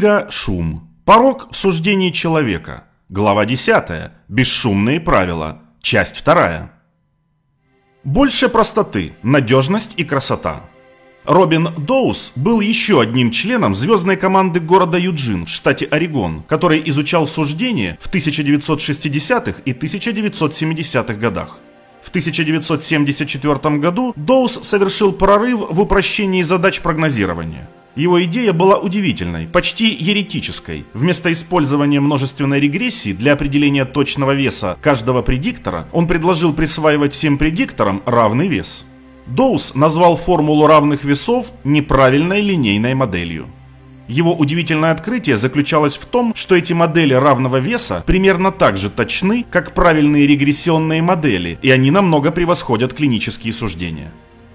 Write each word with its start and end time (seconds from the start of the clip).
Книга 0.00 0.28
«Шум». 0.30 0.88
Порог 1.04 1.48
в 1.52 1.56
суждении 1.58 2.10
человека. 2.10 2.84
Глава 3.10 3.44
10. 3.44 4.10
Бесшумные 4.28 4.98
правила. 4.98 5.60
Часть 5.82 6.24
2. 6.24 6.70
Больше 8.04 8.48
простоты, 8.48 9.12
надежность 9.22 9.92
и 9.98 10.04
красота. 10.04 10.62
Робин 11.24 11.74
Доус 11.76 12.32
был 12.34 12.60
еще 12.60 13.02
одним 13.02 13.30
членом 13.30 13.74
звездной 13.74 14.16
команды 14.16 14.58
города 14.58 14.96
Юджин 14.96 15.44
в 15.44 15.50
штате 15.50 15.84
Орегон, 15.84 16.44
который 16.44 16.80
изучал 16.86 17.26
суждения 17.26 17.98
в 18.00 18.10
1960-х 18.10 19.60
и 19.66 19.72
1970-х 19.72 21.12
годах. 21.12 21.58
В 22.00 22.08
1974 22.08 23.76
году 23.76 24.14
Доус 24.16 24.60
совершил 24.62 25.12
прорыв 25.12 25.60
в 25.68 25.78
упрощении 25.78 26.40
задач 26.40 26.80
прогнозирования– 26.80 27.68
его 27.96 28.22
идея 28.24 28.52
была 28.52 28.78
удивительной, 28.78 29.46
почти 29.46 29.92
еретической. 29.92 30.84
Вместо 30.94 31.32
использования 31.32 32.00
множественной 32.00 32.60
регрессии 32.60 33.12
для 33.12 33.32
определения 33.32 33.84
точного 33.84 34.32
веса 34.32 34.76
каждого 34.80 35.22
предиктора, 35.22 35.88
он 35.92 36.06
предложил 36.06 36.52
присваивать 36.52 37.12
всем 37.12 37.38
предикторам 37.38 38.02
равный 38.06 38.48
вес. 38.48 38.84
Доус 39.26 39.74
назвал 39.74 40.16
формулу 40.16 40.66
равных 40.66 41.04
весов 41.04 41.52
неправильной 41.64 42.40
линейной 42.40 42.94
моделью. 42.94 43.48
Его 44.08 44.34
удивительное 44.34 44.90
открытие 44.90 45.36
заключалось 45.36 45.96
в 45.96 46.04
том, 46.04 46.34
что 46.34 46.56
эти 46.56 46.72
модели 46.72 47.14
равного 47.14 47.58
веса 47.58 48.02
примерно 48.04 48.50
так 48.50 48.76
же 48.76 48.90
точны, 48.90 49.46
как 49.48 49.72
правильные 49.72 50.26
регрессионные 50.26 51.00
модели, 51.00 51.60
и 51.62 51.70
они 51.70 51.92
намного 51.92 52.32
превосходят 52.32 52.92
клинические 52.92 53.52
суждения. 53.52 54.10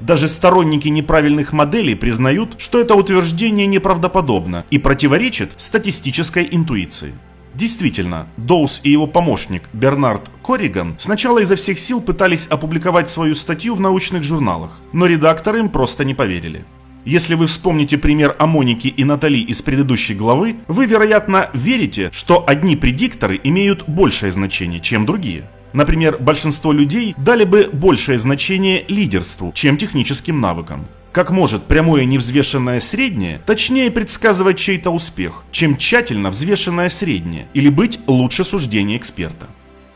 Даже 0.00 0.28
сторонники 0.28 0.88
неправильных 0.88 1.52
моделей 1.52 1.94
признают, 1.94 2.56
что 2.58 2.80
это 2.80 2.94
утверждение 2.94 3.66
неправдоподобно 3.66 4.64
и 4.70 4.78
противоречит 4.78 5.52
статистической 5.56 6.48
интуиции. 6.50 7.14
Действительно, 7.54 8.28
Доус 8.36 8.82
и 8.84 8.90
его 8.90 9.06
помощник 9.06 9.62
Бернард 9.72 10.30
Корриган 10.44 10.94
сначала 10.98 11.38
изо 11.38 11.56
всех 11.56 11.78
сил 11.78 12.02
пытались 12.02 12.46
опубликовать 12.48 13.08
свою 13.08 13.34
статью 13.34 13.74
в 13.74 13.80
научных 13.80 14.24
журналах, 14.24 14.72
но 14.92 15.06
редакторы 15.06 15.60
им 15.60 15.70
просто 15.70 16.04
не 16.04 16.14
поверили. 16.14 16.66
Если 17.06 17.36
вы 17.36 17.46
вспомните 17.46 17.98
пример 17.98 18.34
о 18.36 18.46
Монике 18.46 18.88
и 18.88 19.04
Натали 19.04 19.38
из 19.38 19.62
предыдущей 19.62 20.12
главы, 20.12 20.56
вы, 20.66 20.86
вероятно, 20.86 21.50
верите, 21.54 22.10
что 22.12 22.42
одни 22.44 22.74
предикторы 22.74 23.40
имеют 23.44 23.88
большее 23.88 24.32
значение, 24.32 24.80
чем 24.80 25.06
другие. 25.06 25.48
Например, 25.72 26.18
большинство 26.18 26.72
людей 26.72 27.14
дали 27.16 27.44
бы 27.44 27.70
большее 27.72 28.18
значение 28.18 28.84
лидерству, 28.88 29.52
чем 29.54 29.76
техническим 29.76 30.40
навыкам. 30.40 30.88
Как 31.12 31.30
может 31.30 31.66
прямое 31.66 32.04
невзвешенное 32.06 32.80
среднее 32.80 33.40
точнее 33.46 33.92
предсказывать 33.92 34.58
чей-то 34.58 34.90
успех, 34.90 35.44
чем 35.52 35.76
тщательно 35.76 36.30
взвешенное 36.30 36.88
среднее, 36.88 37.46
или 37.54 37.68
быть 37.68 38.00
лучше 38.08 38.44
суждения 38.44 38.96
эксперта? 38.96 39.46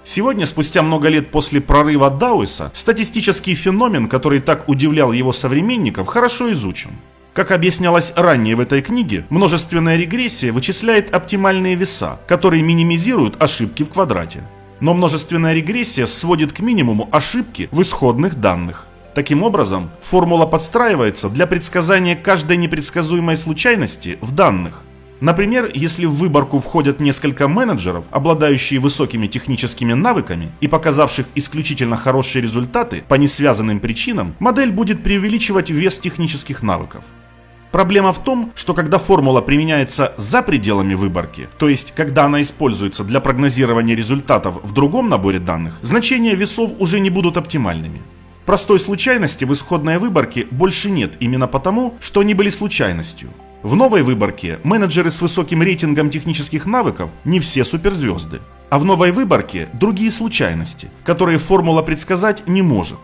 Сегодня, 0.04 0.46
спустя 0.46 0.82
много 0.82 1.08
лет 1.08 1.30
после 1.30 1.60
прорыва 1.60 2.10
Дауэса, 2.10 2.70
статистический 2.72 3.54
феномен, 3.54 4.08
который 4.08 4.40
так 4.40 4.68
удивлял 4.68 5.12
его 5.12 5.32
современников, 5.32 6.06
хорошо 6.06 6.52
изучен. 6.52 6.90
Как 7.32 7.52
объяснялось 7.52 8.12
ранее 8.16 8.56
в 8.56 8.60
этой 8.60 8.82
книге, 8.82 9.26
множественная 9.30 9.96
регрессия 9.96 10.52
вычисляет 10.52 11.14
оптимальные 11.14 11.76
веса, 11.76 12.20
которые 12.26 12.62
минимизируют 12.62 13.42
ошибки 13.42 13.84
в 13.84 13.90
квадрате 13.90 14.42
но 14.80 14.94
множественная 14.94 15.54
регрессия 15.54 16.06
сводит 16.06 16.52
к 16.52 16.60
минимуму 16.60 17.08
ошибки 17.12 17.68
в 17.70 17.82
исходных 17.82 18.40
данных. 18.40 18.86
Таким 19.14 19.42
образом, 19.42 19.90
формула 20.02 20.46
подстраивается 20.46 21.28
для 21.28 21.46
предсказания 21.46 22.16
каждой 22.16 22.56
непредсказуемой 22.56 23.36
случайности 23.36 24.18
в 24.20 24.34
данных. 24.34 24.82
Например, 25.20 25.70
если 25.74 26.06
в 26.06 26.14
выборку 26.14 26.60
входят 26.60 26.98
несколько 26.98 27.46
менеджеров, 27.46 28.06
обладающие 28.10 28.80
высокими 28.80 29.26
техническими 29.26 29.92
навыками 29.92 30.50
и 30.60 30.68
показавших 30.68 31.26
исключительно 31.34 31.96
хорошие 31.96 32.42
результаты 32.42 33.04
по 33.06 33.14
несвязанным 33.14 33.80
причинам, 33.80 34.34
модель 34.38 34.70
будет 34.70 35.02
преувеличивать 35.02 35.68
вес 35.68 35.98
технических 35.98 36.62
навыков. 36.62 37.04
Проблема 37.70 38.12
в 38.12 38.18
том, 38.18 38.50
что 38.56 38.74
когда 38.74 38.98
формула 38.98 39.42
применяется 39.42 40.12
за 40.16 40.42
пределами 40.42 40.94
выборки, 40.94 41.48
то 41.58 41.68
есть 41.68 41.92
когда 41.94 42.24
она 42.24 42.40
используется 42.40 43.04
для 43.04 43.20
прогнозирования 43.20 43.94
результатов 43.94 44.58
в 44.64 44.72
другом 44.72 45.08
наборе 45.08 45.38
данных, 45.38 45.78
значения 45.82 46.34
весов 46.34 46.72
уже 46.78 46.98
не 46.98 47.10
будут 47.10 47.36
оптимальными. 47.36 48.02
Простой 48.44 48.80
случайности 48.80 49.44
в 49.44 49.52
исходной 49.52 49.98
выборке 49.98 50.48
больше 50.50 50.90
нет 50.90 51.16
именно 51.20 51.46
потому, 51.46 51.94
что 52.00 52.20
они 52.20 52.34
были 52.34 52.48
случайностью. 52.48 53.30
В 53.62 53.76
новой 53.76 54.02
выборке 54.02 54.58
менеджеры 54.64 55.10
с 55.10 55.20
высоким 55.20 55.62
рейтингом 55.62 56.08
технических 56.08 56.64
навыков 56.64 57.10
не 57.24 57.40
все 57.40 57.62
суперзвезды. 57.62 58.40
А 58.70 58.78
в 58.78 58.86
новой 58.86 59.12
выборке 59.12 59.68
другие 59.74 60.10
случайности, 60.10 60.90
которые 61.04 61.38
формула 61.38 61.82
предсказать 61.82 62.48
не 62.48 62.62
может. 62.62 62.98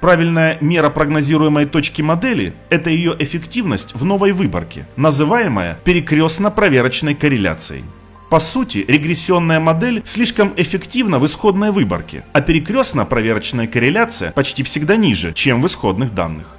Правильная 0.00 0.58
мера 0.60 0.90
прогнозируемой 0.90 1.66
точки 1.66 2.02
модели– 2.02 2.54
это 2.70 2.90
ее 2.90 3.14
эффективность 3.20 3.94
в 3.94 4.04
новой 4.04 4.32
выборке, 4.32 4.88
называемая 4.96 5.78
перекрестно-проверочной 5.84 7.14
корреляцией. 7.14 7.84
По 8.30 8.40
сути, 8.40 8.84
регрессионная 8.88 9.60
модель 9.60 10.02
слишком 10.04 10.54
эффективна 10.56 11.20
в 11.20 11.26
исходной 11.26 11.70
выборке, 11.70 12.24
а 12.32 12.40
перекрестно-проверочная 12.40 13.68
корреляция 13.68 14.32
почти 14.32 14.64
всегда 14.64 14.96
ниже, 14.96 15.32
чем 15.34 15.62
в 15.62 15.66
исходных 15.66 16.14
данных. 16.14 16.56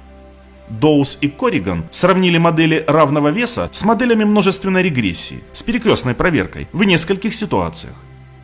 Доус 0.80 1.18
и 1.20 1.28
Корриган 1.28 1.84
сравнили 1.90 2.38
модели 2.38 2.84
равного 2.88 3.28
веса 3.28 3.68
с 3.72 3.84
моделями 3.84 4.24
множественной 4.24 4.82
регрессии, 4.82 5.42
с 5.52 5.62
перекрестной 5.62 6.14
проверкой, 6.14 6.68
в 6.72 6.84
нескольких 6.84 7.34
ситуациях. 7.34 7.94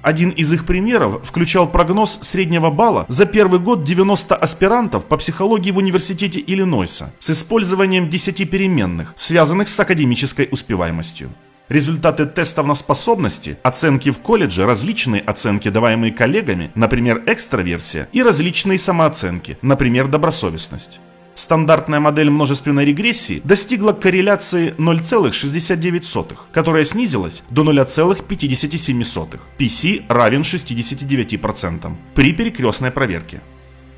Один 0.02 0.30
из 0.30 0.52
их 0.52 0.64
примеров 0.64 1.26
включал 1.26 1.68
прогноз 1.68 2.20
среднего 2.22 2.70
балла 2.70 3.06
за 3.08 3.26
первый 3.26 3.60
год 3.60 3.82
90 3.82 4.36
аспирантов 4.36 5.06
по 5.06 5.16
психологии 5.16 5.70
в 5.70 5.78
университете 5.78 6.42
Иллинойса 6.46 7.12
с 7.18 7.30
использованием 7.30 8.08
10 8.08 8.48
переменных, 8.48 9.14
связанных 9.16 9.68
с 9.68 9.80
академической 9.80 10.48
успеваемостью. 10.50 11.30
Результаты 11.68 12.26
тестов 12.26 12.66
на 12.66 12.74
способности, 12.74 13.58
оценки 13.62 14.10
в 14.10 14.18
колледже, 14.18 14.64
различные 14.64 15.20
оценки, 15.20 15.68
даваемые 15.68 16.12
коллегами, 16.12 16.70
например, 16.74 17.24
экстраверсия, 17.26 18.08
и 18.12 18.22
различные 18.22 18.78
самооценки, 18.78 19.58
например, 19.60 20.08
добросовестность 20.08 21.00
стандартная 21.38 22.00
модель 22.00 22.30
множественной 22.30 22.84
регрессии 22.84 23.40
достигла 23.44 23.92
корреляции 23.92 24.74
0,69, 24.78 26.36
которая 26.52 26.84
снизилась 26.84 27.42
до 27.50 27.62
0,57. 27.62 29.40
PC 29.58 30.02
равен 30.08 30.42
69% 30.42 31.92
при 32.14 32.32
перекрестной 32.32 32.90
проверке. 32.90 33.40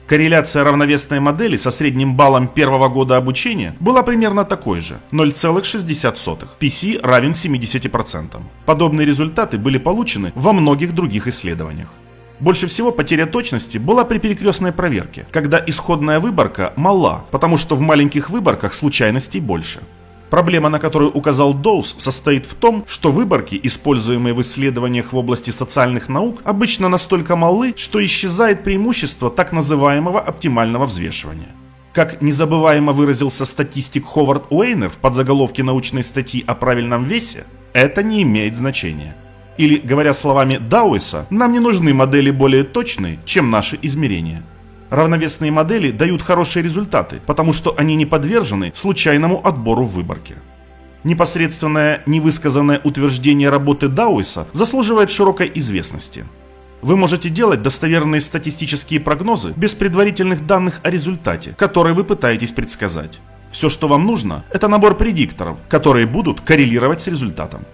Корреляция 0.06 0.64
равновесной 0.64 1.20
модели 1.20 1.56
со 1.56 1.70
средним 1.70 2.16
баллом 2.16 2.48
первого 2.48 2.88
года 2.88 3.16
обучения 3.16 3.76
была 3.78 4.02
примерно 4.02 4.44
такой 4.44 4.80
же– 4.80 4.98
0,60. 5.12 6.48
PC 6.58 7.00
равен 7.00 7.30
70%. 7.30 8.42
Подобные 8.66 9.06
результаты 9.06 9.56
были 9.56 9.78
получены 9.78 10.32
во 10.34 10.52
многих 10.52 10.96
других 10.96 11.28
исследованиях. 11.28 11.88
Больше 12.40 12.66
всего 12.66 12.90
потеря 12.90 13.26
точности 13.26 13.76
была 13.76 14.04
при 14.04 14.18
перекрестной 14.18 14.72
проверке, 14.72 15.26
когда 15.30 15.62
исходная 15.66 16.20
выборка 16.20 16.72
мала, 16.76 17.24
потому 17.30 17.58
что 17.58 17.76
в 17.76 17.80
маленьких 17.80 18.30
выборках 18.30 18.72
случайностей 18.72 19.40
больше. 19.40 19.80
Проблема, 20.30 20.68
на 20.68 20.78
которую 20.78 21.10
указал 21.10 21.52
Доус, 21.52 21.96
состоит 21.98 22.46
в 22.46 22.54
том, 22.54 22.84
что 22.88 23.12
выборки, 23.12 23.60
используемые 23.62 24.32
в 24.32 24.40
исследованиях 24.40 25.12
в 25.12 25.16
области 25.16 25.50
социальных 25.50 26.08
наук, 26.08 26.40
обычно 26.44 26.88
настолько 26.88 27.36
малы, 27.36 27.74
что 27.76 28.02
исчезает 28.02 28.64
преимущество 28.64 29.28
так 29.28 29.52
называемого 29.52 30.20
оптимального 30.20 30.86
взвешивания. 30.86 31.48
Как 31.92 32.22
незабываемо 32.22 32.92
выразился 32.92 33.44
статистик 33.44 34.06
Ховард 34.06 34.44
Уэйнер 34.50 34.88
в 34.88 34.98
подзаголовке 34.98 35.64
научной 35.64 36.04
статьи 36.04 36.44
о 36.46 36.54
правильном 36.54 37.04
весе, 37.04 37.44
это 37.72 38.04
не 38.04 38.22
имеет 38.22 38.56
значения. 38.56 39.16
Или, 39.60 39.76
говоря 39.76 40.14
словами 40.14 40.56
Дауэса, 40.56 41.26
нам 41.28 41.52
не 41.52 41.58
нужны 41.58 41.92
модели 41.92 42.30
более 42.30 42.64
точные, 42.64 43.18
чем 43.26 43.50
наши 43.50 43.78
измерения. 43.82 44.42
Равновесные 44.88 45.50
модели 45.50 45.90
дают 45.90 46.22
хорошие 46.22 46.62
результаты, 46.62 47.20
потому 47.26 47.52
что 47.52 47.74
они 47.76 47.94
не 47.94 48.06
подвержены 48.06 48.72
случайному 48.74 49.46
отбору 49.46 49.84
в 49.84 49.92
выборке. 49.92 50.36
Непосредственное 51.04 52.02
невысказанное 52.06 52.80
утверждение 52.82 53.50
работы 53.50 53.88
Дауэса 53.88 54.46
заслуживает 54.54 55.10
широкой 55.10 55.52
известности. 55.54 56.24
Вы 56.80 56.96
можете 56.96 57.28
делать 57.28 57.60
достоверные 57.60 58.22
статистические 58.22 58.98
прогнозы 58.98 59.52
без 59.56 59.74
предварительных 59.74 60.46
данных 60.46 60.80
о 60.84 60.90
результате, 60.90 61.54
который 61.58 61.92
вы 61.92 62.04
пытаетесь 62.04 62.52
предсказать. 62.52 63.20
Все, 63.52 63.68
что 63.68 63.88
вам 63.88 64.06
нужно, 64.06 64.42
это 64.48 64.68
набор 64.68 64.94
предикторов, 64.94 65.58
которые 65.68 66.06
будут 66.06 66.40
коррелировать 66.40 67.02
с 67.02 67.08
результатом. 67.08 67.66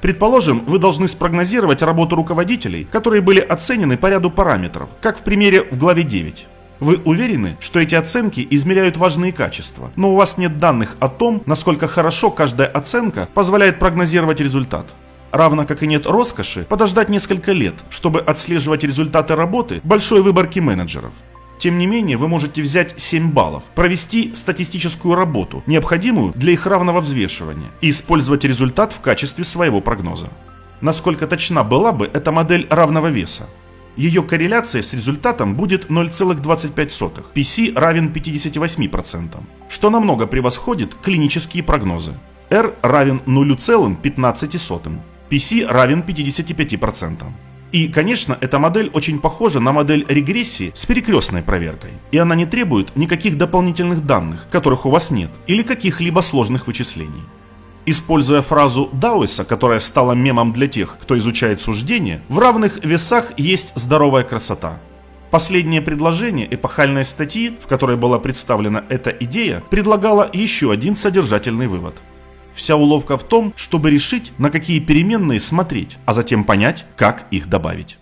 Предположим, 0.00 0.64
вы 0.66 0.78
должны 0.78 1.08
спрогнозировать 1.08 1.82
работу 1.82 2.16
руководителей, 2.16 2.84
которые 2.90 3.20
были 3.20 3.40
оценены 3.40 3.96
по 3.96 4.08
ряду 4.08 4.30
параметров, 4.30 4.90
как 5.00 5.18
в 5.18 5.22
примере 5.22 5.64
в 5.70 5.78
главе 5.78 6.02
9. 6.02 6.46
Вы 6.80 6.96
уверены, 7.04 7.58
что 7.60 7.78
эти 7.78 7.94
оценки 7.94 8.46
измеряют 8.50 8.96
важные 8.96 9.32
качества, 9.32 9.92
но 9.96 10.12
у 10.12 10.16
вас 10.16 10.38
нет 10.38 10.58
данных 10.58 10.96
о 10.98 11.08
том, 11.08 11.42
насколько 11.44 11.86
хорошо 11.86 12.30
каждая 12.30 12.68
оценка 12.68 13.28
позволяет 13.34 13.78
прогнозировать 13.78 14.40
результат. 14.40 14.86
Равно 15.30 15.66
как 15.66 15.82
и 15.82 15.86
нет 15.86 16.06
роскоши 16.06 16.64
подождать 16.64 17.10
несколько 17.10 17.52
лет, 17.52 17.74
чтобы 17.90 18.20
отслеживать 18.20 18.82
результаты 18.82 19.36
работы 19.36 19.80
большой 19.84 20.22
выборки 20.22 20.58
менеджеров. 20.58 21.12
Тем 21.60 21.76
не 21.76 21.86
менее, 21.86 22.16
вы 22.16 22.26
можете 22.26 22.62
взять 22.62 22.94
7 22.96 23.32
баллов, 23.32 23.64
провести 23.74 24.32
статистическую 24.34 25.14
работу, 25.14 25.62
необходимую 25.66 26.32
для 26.34 26.52
их 26.52 26.64
равного 26.64 27.00
взвешивания, 27.00 27.70
и 27.82 27.90
использовать 27.90 28.44
результат 28.44 28.94
в 28.94 29.00
качестве 29.00 29.44
своего 29.44 29.82
прогноза. 29.82 30.30
Насколько 30.80 31.26
точна 31.26 31.62
была 31.62 31.92
бы 31.92 32.10
эта 32.10 32.32
модель 32.32 32.66
равного 32.70 33.08
веса? 33.08 33.46
Ее 33.94 34.22
корреляция 34.22 34.80
с 34.80 34.94
результатом 34.94 35.54
будет 35.54 35.90
0,25. 35.90 37.24
PC 37.34 37.78
равен 37.78 38.08
58%, 38.08 39.36
что 39.68 39.90
намного 39.90 40.26
превосходит 40.26 40.94
клинические 40.94 41.62
прогнозы. 41.62 42.14
R 42.48 42.74
равен 42.80 43.20
0,15. 43.26 44.98
PC 45.28 45.66
равен 45.66 46.00
55%. 46.00 47.24
И, 47.72 47.86
конечно, 47.86 48.36
эта 48.40 48.58
модель 48.58 48.90
очень 48.92 49.20
похожа 49.20 49.60
на 49.60 49.72
модель 49.72 50.04
регрессии 50.08 50.72
с 50.74 50.86
перекрестной 50.86 51.42
проверкой. 51.42 51.92
И 52.10 52.18
она 52.18 52.34
не 52.34 52.44
требует 52.44 52.96
никаких 52.96 53.38
дополнительных 53.38 54.04
данных, 54.04 54.48
которых 54.50 54.86
у 54.86 54.90
вас 54.90 55.10
нет, 55.10 55.30
или 55.46 55.62
каких-либо 55.62 56.20
сложных 56.20 56.66
вычислений. 56.66 57.22
Используя 57.86 58.42
фразу 58.42 58.90
Дауэса, 58.92 59.44
которая 59.44 59.78
стала 59.78 60.12
мемом 60.12 60.52
для 60.52 60.66
тех, 60.66 60.98
кто 61.00 61.16
изучает 61.16 61.60
суждения, 61.60 62.22
в 62.28 62.38
равных 62.38 62.84
весах 62.84 63.32
есть 63.36 63.72
здоровая 63.76 64.24
красота. 64.24 64.80
Последнее 65.30 65.80
предложение 65.80 66.52
эпохальной 66.52 67.04
статьи, 67.04 67.56
в 67.60 67.68
которой 67.68 67.96
была 67.96 68.18
представлена 68.18 68.84
эта 68.88 69.10
идея, 69.10 69.62
предлагало 69.70 70.28
еще 70.32 70.72
один 70.72 70.96
содержательный 70.96 71.68
вывод. 71.68 71.94
Вся 72.60 72.76
уловка 72.76 73.16
в 73.16 73.24
том, 73.24 73.54
чтобы 73.56 73.90
решить, 73.90 74.32
на 74.36 74.50
какие 74.50 74.80
переменные 74.80 75.40
смотреть, 75.40 75.96
а 76.04 76.12
затем 76.12 76.44
понять, 76.44 76.84
как 76.94 77.26
их 77.30 77.48
добавить. 77.48 77.96